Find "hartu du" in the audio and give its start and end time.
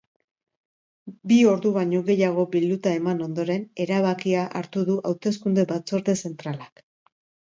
4.61-4.97